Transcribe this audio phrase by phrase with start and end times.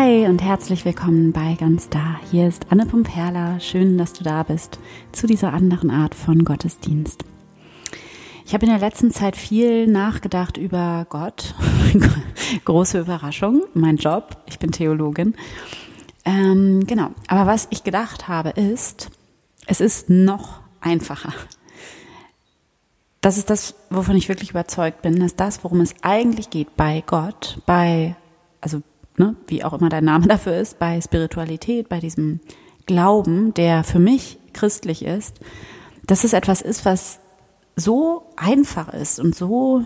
[0.00, 2.20] Hi und herzlich willkommen bei Ganz Da.
[2.30, 3.58] Hier ist Anne Pumperla.
[3.58, 4.78] Schön, dass du da bist
[5.10, 7.24] zu dieser anderen Art von Gottesdienst.
[8.46, 11.52] Ich habe in der letzten Zeit viel nachgedacht über Gott.
[12.64, 14.36] Große Überraschung, mein Job.
[14.46, 15.34] Ich bin Theologin.
[16.24, 17.10] Ähm, genau.
[17.26, 19.10] Aber was ich gedacht habe ist,
[19.66, 21.32] es ist noch einfacher.
[23.20, 27.02] Das ist das, wovon ich wirklich überzeugt bin, dass das, worum es eigentlich geht bei
[27.04, 28.14] Gott, bei,
[28.60, 28.80] also
[29.18, 32.40] ne, wie auch immer dein Name dafür ist, bei Spiritualität, bei diesem
[32.86, 35.40] Glauben, der für mich christlich ist,
[36.06, 37.20] dass es etwas ist, was
[37.76, 39.84] so einfach ist und so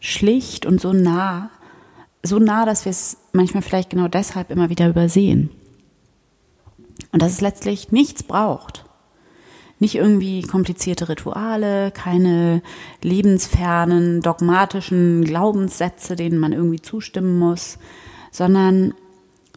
[0.00, 1.50] schlicht und so nah,
[2.22, 5.50] so nah, dass wir es manchmal vielleicht genau deshalb immer wieder übersehen.
[7.10, 8.84] Und dass es letztlich nichts braucht.
[9.78, 12.62] Nicht irgendwie komplizierte Rituale, keine
[13.02, 17.78] lebensfernen, dogmatischen Glaubenssätze, denen man irgendwie zustimmen muss,
[18.32, 18.94] sondern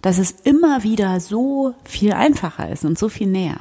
[0.03, 3.57] dass es immer wieder so viel einfacher ist und so viel näher.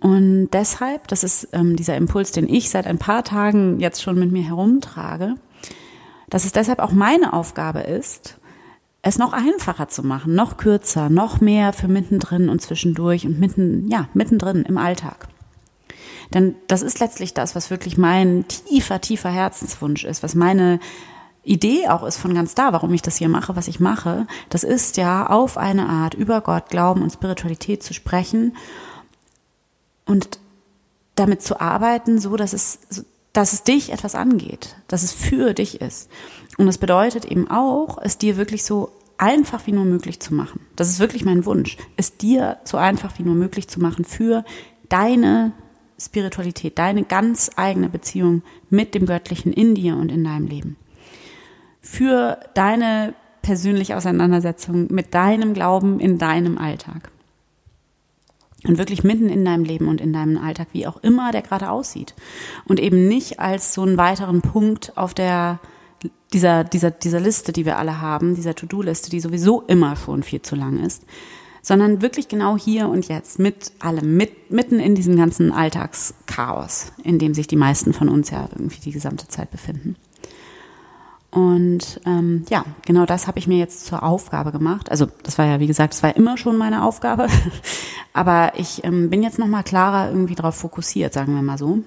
[0.00, 4.18] Und deshalb, das ist ähm, dieser Impuls, den ich seit ein paar Tagen jetzt schon
[4.18, 5.34] mit mir herumtrage,
[6.30, 8.38] dass es deshalb auch meine Aufgabe ist,
[9.02, 13.88] es noch einfacher zu machen, noch kürzer, noch mehr für mittendrin und zwischendurch und mitten,
[13.88, 15.28] ja, mittendrin im Alltag.
[16.34, 20.80] Denn das ist letztlich das, was wirklich mein tiefer, tiefer Herzenswunsch ist, was meine
[21.46, 24.64] Idee auch ist von ganz da, warum ich das hier mache, was ich mache, das
[24.64, 28.56] ist ja auf eine Art über Gott, Glauben und Spiritualität zu sprechen
[30.06, 30.40] und
[31.14, 32.80] damit zu arbeiten, so dass es,
[33.32, 36.10] dass es dich etwas angeht, dass es für dich ist.
[36.58, 40.60] Und das bedeutet eben auch, es dir wirklich so einfach wie nur möglich zu machen.
[40.74, 44.44] Das ist wirklich mein Wunsch, es dir so einfach wie nur möglich zu machen für
[44.88, 45.52] deine
[45.98, 50.76] Spiritualität, deine ganz eigene Beziehung mit dem Göttlichen in dir und in deinem Leben
[51.86, 57.10] für deine persönliche Auseinandersetzung mit deinem Glauben in deinem Alltag.
[58.64, 61.70] Und wirklich mitten in deinem Leben und in deinem Alltag, wie auch immer der gerade
[61.70, 62.14] aussieht.
[62.64, 65.60] Und eben nicht als so einen weiteren Punkt auf der,
[66.32, 70.42] dieser, dieser, dieser Liste, die wir alle haben, dieser To-Do-Liste, die sowieso immer schon viel
[70.42, 71.04] zu lang ist,
[71.62, 77.20] sondern wirklich genau hier und jetzt mit allem, mit, mitten in diesem ganzen Alltagschaos, in
[77.20, 79.94] dem sich die meisten von uns ja irgendwie die gesamte Zeit befinden.
[81.36, 84.90] Und ähm, ja, genau das habe ich mir jetzt zur Aufgabe gemacht.
[84.90, 87.26] Also das war ja, wie gesagt, das war immer schon meine Aufgabe.
[88.14, 91.80] Aber ich ähm, bin jetzt nochmal klarer irgendwie darauf fokussiert, sagen wir mal so.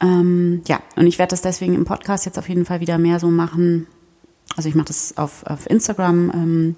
[0.00, 3.20] Ähm, ja, und ich werde das deswegen im Podcast jetzt auf jeden Fall wieder mehr
[3.20, 3.86] so machen.
[4.54, 6.30] Also ich mache das auf, auf Instagram.
[6.34, 6.76] Ähm,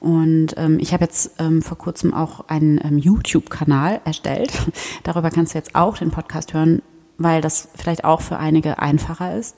[0.00, 4.52] und ähm, ich habe jetzt ähm, vor kurzem auch einen ähm, YouTube-Kanal erstellt.
[5.02, 6.80] Darüber kannst du jetzt auch den Podcast hören,
[7.18, 9.56] weil das vielleicht auch für einige einfacher ist.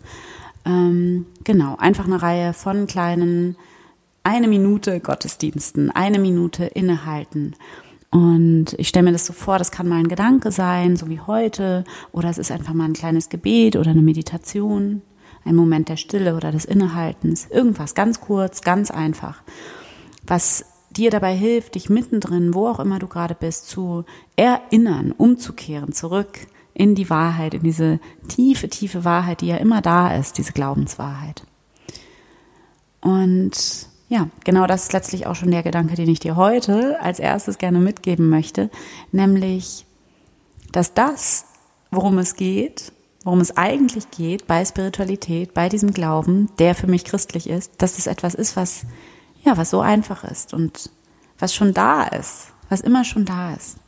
[0.66, 3.56] Ähm, genau, einfach eine Reihe von kleinen
[4.27, 7.54] eine Minute Gottesdiensten, eine Minute innehalten.
[8.10, 11.21] Und ich stelle mir das so vor, das kann mal ein Gedanke sein, so wie
[11.21, 15.03] heute, oder es ist einfach mal ein kleines Gebet oder eine Meditation,
[15.44, 19.44] ein Moment der Stille oder des Innehaltens, irgendwas ganz kurz, ganz einfach,
[20.27, 24.04] was dir dabei hilft, dich mittendrin, wo auch immer du gerade bist, zu
[24.34, 30.15] erinnern, umzukehren, zurück in die Wahrheit, in diese tiefe, tiefe Wahrheit, die ja immer da
[30.15, 31.43] ist, diese Glaubenswahrheit.
[33.01, 37.19] Und ja, genau das ist letztlich auch schon der Gedanke, den ich dir heute als
[37.19, 38.71] erstes gerne mitgeben möchte,
[39.11, 39.87] nämlich,
[40.71, 41.47] dass das,
[41.91, 42.93] worum es geht,
[43.25, 47.97] worum es eigentlich geht bei Spiritualität, bei diesem Glauben, der für mich christlich ist, dass
[47.97, 48.83] das etwas ist, was,
[49.45, 50.91] ja, was so einfach ist und
[51.39, 53.79] was schon da ist, was immer schon da ist.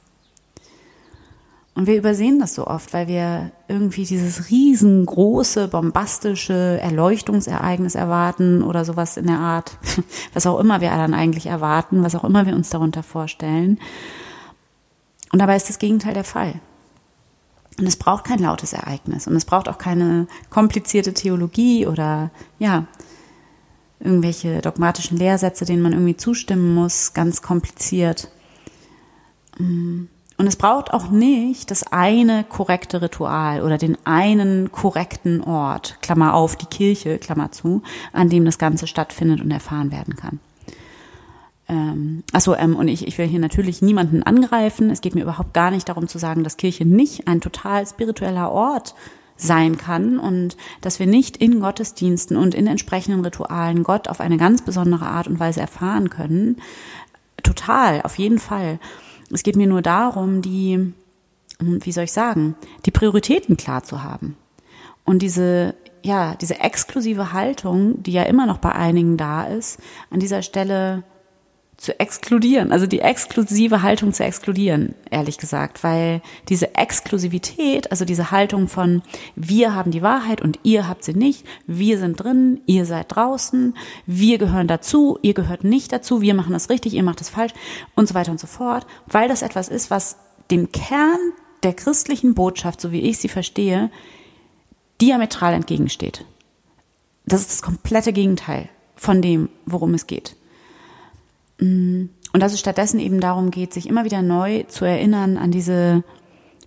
[1.78, 8.84] Und wir übersehen das so oft, weil wir irgendwie dieses riesengroße, bombastische Erleuchtungsereignis erwarten oder
[8.84, 9.78] sowas in der Art,
[10.34, 13.78] was auch immer wir dann eigentlich erwarten, was auch immer wir uns darunter vorstellen.
[15.32, 16.54] Und dabei ist das Gegenteil der Fall.
[17.78, 22.88] Und es braucht kein lautes Ereignis und es braucht auch keine komplizierte Theologie oder ja,
[24.00, 28.32] irgendwelche dogmatischen Lehrsätze, denen man irgendwie zustimmen muss, ganz kompliziert.
[29.58, 30.06] Mm.
[30.38, 36.34] Und es braucht auch nicht das eine korrekte Ritual oder den einen korrekten Ort, Klammer
[36.34, 37.82] auf, die Kirche, Klammer zu,
[38.12, 40.38] an dem das Ganze stattfindet und erfahren werden kann.
[41.68, 44.90] Ähm, achso, ähm, und ich, ich will hier natürlich niemanden angreifen.
[44.90, 48.52] Es geht mir überhaupt gar nicht darum zu sagen, dass Kirche nicht ein total spiritueller
[48.52, 48.94] Ort
[49.36, 54.36] sein kann und dass wir nicht in Gottesdiensten und in entsprechenden Ritualen Gott auf eine
[54.36, 56.56] ganz besondere Art und Weise erfahren können.
[57.42, 58.78] Total, auf jeden Fall.
[59.30, 60.92] Es geht mir nur darum, die,
[61.60, 64.36] wie soll ich sagen, die Prioritäten klar zu haben.
[65.04, 69.78] Und diese, ja, diese exklusive Haltung, die ja immer noch bei einigen da ist,
[70.10, 71.02] an dieser Stelle
[71.78, 78.32] zu exkludieren, also die exklusive Haltung zu exkludieren, ehrlich gesagt, weil diese Exklusivität, also diese
[78.32, 79.02] Haltung von
[79.36, 83.76] wir haben die Wahrheit und ihr habt sie nicht, wir sind drin, ihr seid draußen,
[84.06, 87.52] wir gehören dazu, ihr gehört nicht dazu, wir machen das richtig, ihr macht das falsch
[87.94, 90.16] und so weiter und so fort, weil das etwas ist, was
[90.50, 91.20] dem Kern
[91.62, 93.88] der christlichen Botschaft, so wie ich sie verstehe,
[95.00, 96.24] diametral entgegensteht.
[97.24, 100.34] Das ist das komplette Gegenteil von dem, worum es geht.
[101.58, 105.50] Mm, und dass es stattdessen eben darum geht, sich immer wieder neu zu erinnern an
[105.50, 106.04] diese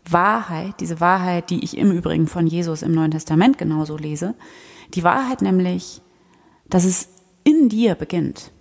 [0.09, 4.35] Wahrheit, diese Wahrheit, die ich im Übrigen von Jesus im Neuen Testament genauso lese.
[4.93, 6.01] Die Wahrheit nämlich,
[6.69, 7.09] dass es
[7.43, 8.51] in dir beginnt.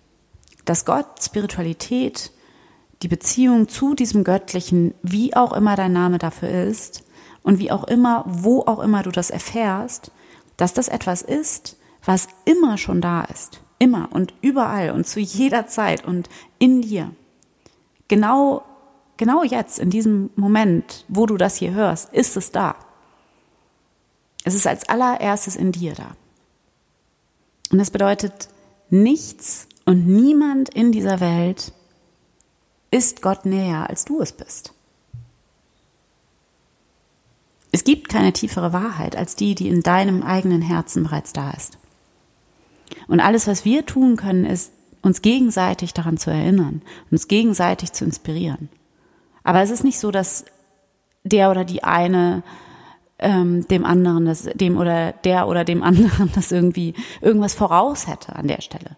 [0.65, 2.33] Dass Gott, Spiritualität,
[3.03, 7.05] die Beziehung zu diesem Göttlichen, wie auch immer dein Name dafür ist
[7.43, 10.13] und wie auch immer, wo auch immer du das erfährst,
[10.57, 13.63] dass das etwas ist, was immer schon da ist.
[13.81, 16.29] Immer und überall und zu jeder Zeit und
[16.61, 17.11] in dir.
[18.07, 18.63] Genau,
[19.17, 22.77] genau jetzt, in diesem Moment, wo du das hier hörst, ist es da.
[24.45, 26.13] Es ist als allererstes in dir da.
[27.73, 28.49] Und das bedeutet,
[28.91, 31.73] nichts und niemand in dieser Welt
[32.91, 34.73] ist Gott näher, als du es bist.
[37.73, 41.79] Es gibt keine tiefere Wahrheit als die, die in deinem eigenen Herzen bereits da ist.
[43.11, 44.73] Und alles, was wir tun können, ist,
[45.03, 46.81] uns gegenseitig daran zu erinnern,
[47.11, 48.69] uns gegenseitig zu inspirieren.
[49.43, 50.45] Aber es ist nicht so, dass
[51.25, 52.45] der oder die eine
[53.19, 58.37] ähm, dem anderen, das, dem oder der oder dem anderen das irgendwie irgendwas voraus hätte
[58.37, 58.97] an der Stelle.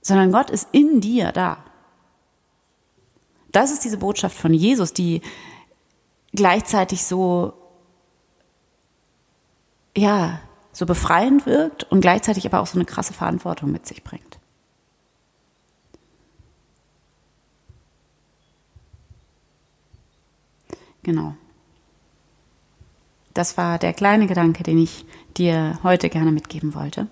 [0.00, 1.58] Sondern Gott ist in dir da.
[3.50, 5.20] Das ist diese Botschaft von Jesus, die
[6.32, 7.52] gleichzeitig so,
[9.94, 10.40] ja,
[10.72, 14.38] so befreiend wirkt und gleichzeitig aber auch so eine krasse Verantwortung mit sich bringt.
[21.02, 21.34] Genau.
[23.34, 25.04] Das war der kleine Gedanke, den ich
[25.36, 27.08] dir heute gerne mitgeben wollte.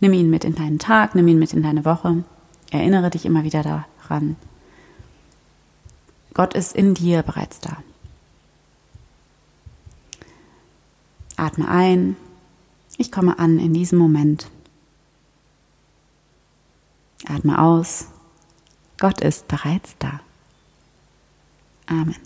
[0.00, 2.24] Nimm ihn mit in deinen Tag, nimm ihn mit in deine Woche.
[2.70, 4.36] Erinnere dich immer wieder daran.
[6.34, 7.78] Gott ist in dir bereits da.
[11.36, 12.16] Atme ein
[13.00, 14.48] ich komme an in diesem Moment.
[17.26, 18.08] Atme aus.
[18.98, 20.20] Gott ist bereits da.
[21.86, 22.16] Amen.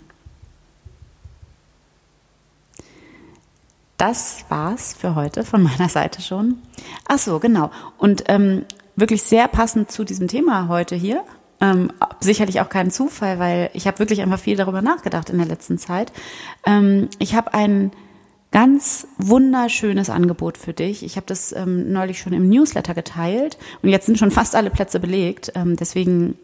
[3.97, 6.61] Das war's für heute von meiner Seite schon.
[7.07, 7.71] Ach so, genau.
[7.97, 8.65] Und ähm,
[8.97, 11.23] wirklich sehr passend zu diesem Thema heute hier.
[11.61, 15.47] Ähm, sicherlich auch kein Zufall, weil ich habe wirklich einfach viel darüber nachgedacht in der
[15.47, 16.11] letzten Zeit.
[16.65, 17.91] Ähm, ich habe einen
[18.55, 21.03] ganz wunderschönes Angebot für dich.
[21.03, 24.69] Ich habe das ähm, neulich schon im Newsletter geteilt und jetzt sind schon fast alle
[24.69, 25.51] Plätze belegt.
[25.55, 26.37] Ähm, deswegen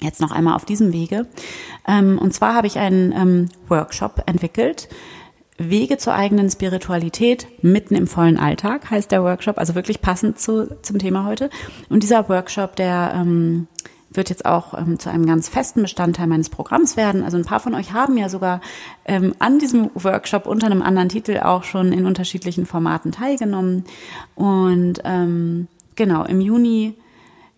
[0.00, 1.28] jetzt noch einmal auf diesem Wege.
[1.86, 4.88] Ähm, und zwar habe ich einen ähm, Workshop entwickelt.
[5.56, 10.76] Wege zur eigenen Spiritualität mitten im vollen Alltag heißt der Workshop, also wirklich passend zu,
[10.82, 11.48] zum Thema heute.
[11.88, 13.68] Und dieser Workshop, der ähm,
[14.16, 17.22] wird jetzt auch ähm, zu einem ganz festen Bestandteil meines Programms werden.
[17.22, 18.60] Also ein paar von euch haben ja sogar
[19.04, 23.84] ähm, an diesem Workshop unter einem anderen Titel auch schon in unterschiedlichen Formaten teilgenommen.
[24.34, 26.94] Und ähm, genau, im Juni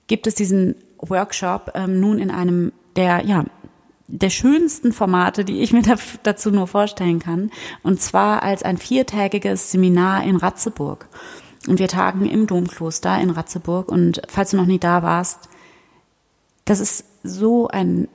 [0.07, 3.45] gibt es diesen Workshop ähm, nun in einem der, ja,
[4.09, 5.83] der schönsten Formate, die ich mir
[6.23, 7.51] dazu nur vorstellen kann.
[7.83, 11.09] Und zwar als ein viertägiges Seminar in Ratzeburg.
[11.67, 13.91] Und wir tagen im Domkloster in Ratzeburg.
[13.91, 15.48] Und falls du noch nie da warst,
[16.69, 18.09] das ist so ein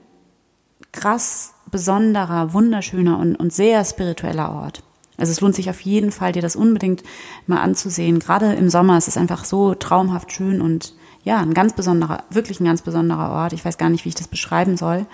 [0.91, 4.83] krass besonderer, wunderschöner und, und sehr spiritueller Ort.
[5.17, 7.03] Also es lohnt sich auf jeden Fall, dir das unbedingt
[7.47, 8.19] mal anzusehen.
[8.19, 10.93] Gerade im Sommer ist es einfach so traumhaft schön und
[11.23, 13.53] ja, ein ganz besonderer, wirklich ein ganz besonderer Ort.
[13.53, 15.05] Ich weiß gar nicht, wie ich das beschreiben soll.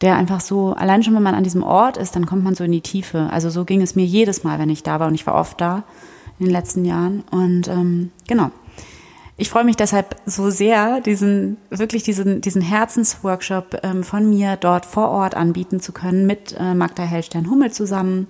[0.00, 2.64] Der einfach so, allein schon wenn man an diesem Ort ist, dann kommt man so
[2.64, 3.28] in die Tiefe.
[3.32, 5.60] Also so ging es mir jedes Mal, wenn ich da war und ich war oft
[5.60, 5.84] da
[6.38, 7.24] in den letzten Jahren.
[7.30, 8.50] Und ähm, genau,
[9.36, 14.86] ich freue mich deshalb so sehr, diesen wirklich diesen diesen Herzensworkshop ähm, von mir dort
[14.86, 18.26] vor Ort anbieten zu können mit äh, Magda Hellstern Hummel zusammen.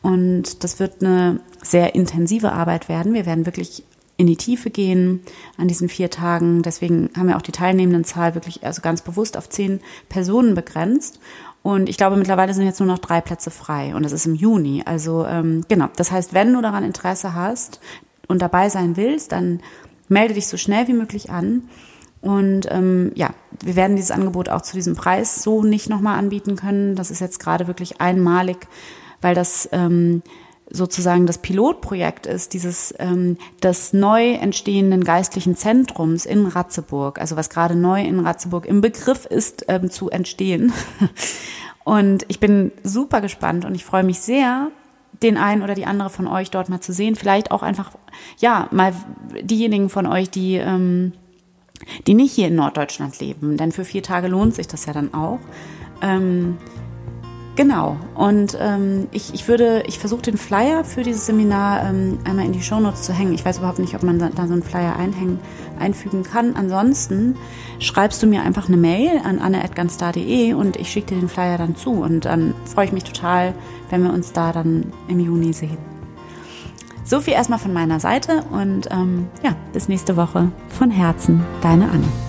[0.00, 3.14] Und das wird eine sehr intensive Arbeit werden.
[3.14, 3.84] Wir werden wirklich
[4.16, 5.20] in die Tiefe gehen
[5.58, 6.62] an diesen vier Tagen.
[6.62, 11.20] Deswegen haben wir auch die Teilnehmendenzahl wirklich also ganz bewusst auf zehn Personen begrenzt.
[11.62, 14.34] Und ich glaube, mittlerweile sind jetzt nur noch drei Plätze frei und das ist im
[14.34, 14.82] Juni.
[14.84, 17.80] Also ähm, genau, das heißt, wenn du daran Interesse hast
[18.26, 19.60] und dabei sein willst, dann
[20.08, 21.68] melde dich so schnell wie möglich an.
[22.20, 23.30] Und ähm, ja,
[23.62, 26.96] wir werden dieses Angebot auch zu diesem Preis so nicht nochmal anbieten können.
[26.96, 28.66] Das ist jetzt gerade wirklich einmalig,
[29.20, 30.22] weil das ähm,
[30.70, 37.50] sozusagen das Pilotprojekt ist, dieses ähm, des neu entstehenden geistlichen Zentrums in Ratzeburg, also was
[37.50, 40.72] gerade neu in Ratzeburg im Begriff ist ähm, zu entstehen.
[41.84, 44.70] Und ich bin super gespannt und ich freue mich sehr,
[45.22, 47.16] den einen oder die andere von euch dort mal zu sehen.
[47.16, 47.92] Vielleicht auch einfach,
[48.38, 48.94] ja, mal
[49.40, 51.12] diejenigen von euch, die, ähm,
[52.06, 53.56] die nicht hier in Norddeutschland leben.
[53.56, 55.40] Denn für vier Tage lohnt sich das ja dann auch.
[56.02, 56.58] Ähm,
[57.58, 57.96] Genau.
[58.14, 62.52] Und ähm, ich, ich würde, ich versuche den Flyer für dieses Seminar ähm, einmal in
[62.52, 63.34] die Shownotes zu hängen.
[63.34, 65.40] Ich weiß überhaupt nicht, ob man da so einen Flyer einhängen,
[65.76, 66.54] einfügen kann.
[66.54, 67.34] Ansonsten
[67.80, 71.74] schreibst du mir einfach eine Mail an anne.ganstar.de und ich schicke dir den Flyer dann
[71.74, 71.90] zu.
[71.90, 73.54] Und dann freue ich mich total,
[73.90, 75.78] wenn wir uns da dann im Juni sehen.
[77.02, 80.52] So viel erstmal von meiner Seite und ähm, ja, bis nächste Woche.
[80.68, 82.27] Von Herzen, deine Anne.